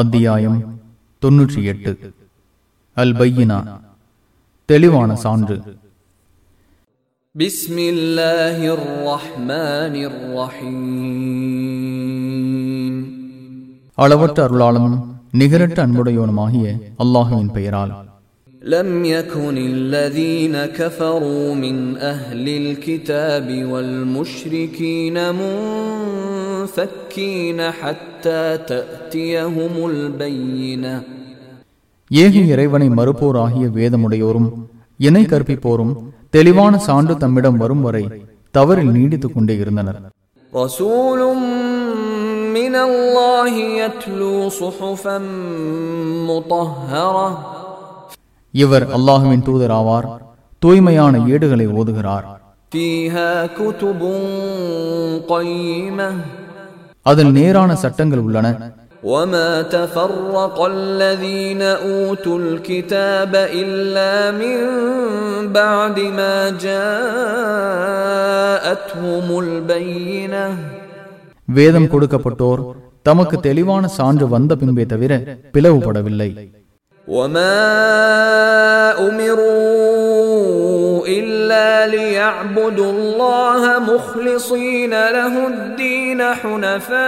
அத்தியாயம் 0.00 0.80
தொன்னூற்றி 1.22 1.62
எட்டு 1.62 2.14
அல் 2.94 3.12
பையினா 3.12 3.58
தெளிவான 4.64 5.14
சான்று. 5.14 5.56
அளவற்ற 13.94 14.48
அருளாளனும் 14.48 14.98
நிகரட்ட 15.32 15.86
அன்புடையவனுமாகிய 15.86 16.80
அல்லாஹுவின் 16.98 17.52
பெயரால். 17.52 18.13
لم 18.63 19.05
يكن 19.07 19.57
الذين 19.57 20.65
كفروا 20.67 21.55
من 21.55 21.75
أهل 21.97 22.45
الكتاب 22.57 23.47
والمشركين 23.65 25.17
منفكين 26.61 27.59
حتى 27.71 28.43
تأتيهم 28.67 29.73
البينة 29.85 30.95
ஏக 32.11 32.35
இறைவனை 32.53 32.87
மறுப்போராகிய 32.89 33.65
வேதமுடையோரும் 33.75 34.49
இணை 34.99 35.23
கற்பிப்போரும் 35.25 35.93
தெளிவான 36.29 36.73
சான்று 36.87 37.13
தம்மிடம் 37.17 37.57
வரும் 37.57 37.83
வரை 37.87 38.03
தவறில் 38.53 38.93
நீடித்துக் 38.95 39.35
கொண்டே 39.35 39.55
இருந்தனர் 39.63 39.99
رسول 40.53 41.19
من 42.57 42.75
الله 42.87 43.53
يتلو 43.79 44.35
صحفا 44.61 45.17
مطهرة 46.29 47.27
இவர் 48.53 48.85
அல்லாஹுவின் 48.97 49.45
தூதர் 49.47 49.73
ஆவார் 49.79 50.07
தூய்மையான 50.61 51.13
ஏடுகளை 51.33 51.67
ஓதுகிறார் 51.79 52.25
فيها 52.71 53.31
كتب 53.51 54.01
قيمة 55.27 56.09
அதில் 57.05 57.31
நேரான 57.37 57.69
சட்டங்கள் 57.83 58.23
உள்ளன 58.25 58.47
وما 59.05 59.51
تفرق 59.69 60.57
الذين 60.67 61.61
أوتوا 61.87 62.37
الكتاب 62.39 63.31
إلا 63.61 64.11
من 64.33 64.57
بعد 65.53 65.97
ما 66.11 66.35
جاءتهم 67.99 69.27
البينة 69.39 70.43
வேதம் 71.47 71.89
கொடுக்கப்பட்டோர் 71.91 72.61
தமக்கு 73.05 73.35
தெளிவான 73.39 73.83
சான்று 73.97 74.25
வந்த 74.27 74.51
பின்பே 74.55 74.83
தவிர 74.85 75.11
பிளவுபடவில்லை 75.53 76.29
وما 77.07 77.59
أمروا 79.09 81.07
إلا 81.09 81.87
ليعبدوا 81.87 82.91
الله 82.91 83.79
مخلصين 83.81 84.89
له 84.89 85.47
الدين 85.47 86.23
حنفاء 86.33 86.99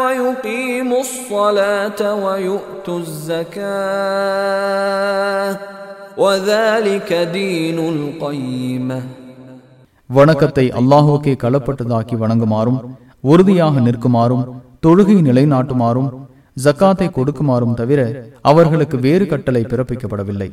ويقيموا 0.00 1.00
الصلاة 1.00 2.00
ويؤتوا 2.16 2.98
الزكاة 2.98 3.66
وذلك 6.18 7.10
دين 7.32 7.78
القيمة 7.94 9.00
வணக்கத்தை 10.10 10.66
அல்லாஹுக்கே 10.78 11.32
களப்பட்டதாக்கி 11.42 12.14
வணங்குமாறும் 12.20 12.76
உறுதியாக 13.24 13.74
நிற்குமாறும் 13.86 14.44
தொழுகை 14.84 15.16
நிலைநாட்டுமாறும் 15.20 16.08
ஜக்காத்தை 16.56 17.10
கொடுக்குமாறும் 17.10 17.74
தவிர 17.74 18.30
அவர்களுக்கு 18.42 18.98
வேறு 18.98 19.26
கட்டளை 19.26 19.64
பிறப்பிக்கப்படவில்லை 19.64 20.50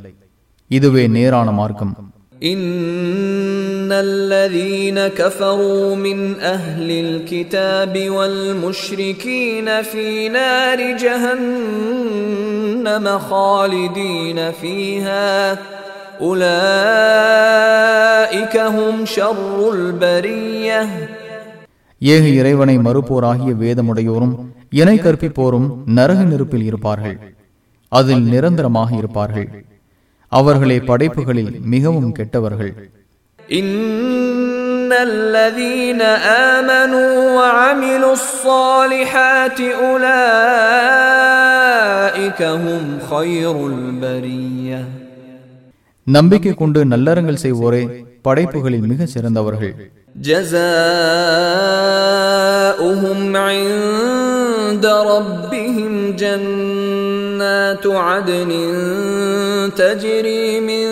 இதுவே 0.71 1.07
நேரான 1.15 1.51
மார்க்கம் 1.51 1.95
إن 2.43 3.91
الذين 4.01 5.09
كفروا 5.09 5.97
من 5.97 6.39
أهل 6.47 6.91
الكتاب 6.99 8.09
والمشركين 8.09 9.83
في 9.83 10.29
نار 10.29 10.97
جهنم 10.97 12.19
خالدين 13.21 14.53
فيها 14.53 15.57
أولئك 17.23 18.57
هم 18.67 19.05
شر 19.07 19.71
البرية 19.71 20.81
ஏக 22.01 22.25
இறைவனை 22.39 22.77
மறுப்போராகிய 22.77 23.55
வேதமுடையோரும் 23.55 24.35
இணை 24.79 24.95
கற்பிப்போரும் 24.99 25.67
நரக 25.97 26.19
நெருப்பில் 26.23 26.65
இருப்பார்கள் 26.69 27.17
அதில் 27.91 28.25
நிரந்தரமாக 28.33 28.89
இருப்பார்கள் 29.01 29.47
அவர்களே 30.31 30.77
படைப்புகளில் 30.89 31.53
மிகவும் 31.73 32.15
கெட்டவர்கள் 32.19 32.73
إن 33.39 34.91
الذين 35.09 36.01
آمنوا 36.49 37.13
وعملوا 37.37 38.13
الصالحات 38.13 39.59
أولئك 41.03 42.39
هم 42.63 42.83
خير 43.11 43.55
البرية 43.67 44.79
நம்பிக்கை 46.07 46.53
கொண்டு 46.53 46.79
நல்லறங்கள் 46.85 47.41
செய்வோரே 47.43 47.83
படைப்புகளில் 48.25 48.89
மிக 48.91 48.99
சிறந்தவர்கள் 49.13 49.73
جزاؤهم 52.23 53.19
عند 53.37 54.16
ربهم 54.97 56.15
جنات 56.15 57.87
عدن 57.87 58.51
تجري 59.75 60.59
من 60.59 60.85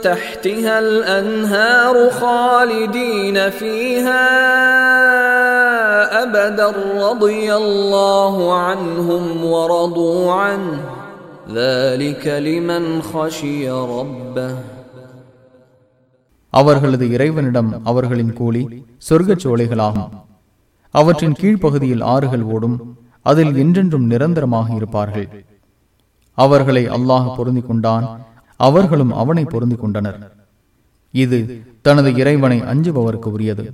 تحتها 0.00 0.78
الانهار 0.78 2.10
خالدين 2.10 3.50
فيها 3.50 4.26
ابدا 6.22 6.72
رضي 7.10 7.54
الله 7.54 8.58
عنهم 8.58 9.44
ورضوا 9.44 10.32
عنه 10.32 10.80
ذلك 11.54 12.26
لمن 12.26 13.02
خشي 13.02 13.70
ربه 13.70 14.54
அவர்களது 16.50 17.10
இறைவனிடம் 17.10 17.80
அவர்களின் 17.84 18.32
கூலி 18.32 18.62
சொர்க்கச் 19.08 19.42
சோலைகளாகும் 19.44 20.14
அவற்றின் 20.90 21.32
கீழ்ப்பகுதியில் 21.32 22.04
ஆறுகள் 22.04 22.42
ஓடும் 22.42 22.98
அதில் 23.25 23.53
என்றென்றும் 23.63 24.05
நிரந்தரமாக 24.11 24.67
இருப்பார்கள். 24.79 25.27
அவர்களை 26.37 26.83
அல்லாஹ் 26.97 27.27
பொருந்தி 27.37 27.61
கொண்டான் 27.61 28.05
அவர்களும் 28.59 29.13
அவனை 29.21 29.43
பொருந்தி 29.53 29.75
கொண்டனர் 29.75 30.19
இது 31.23 31.39
தனது 31.85 32.09
இறைவனை 32.21 32.57
அஞ்சுபவருக்கு 32.71 33.29
உரியது. 33.35 33.65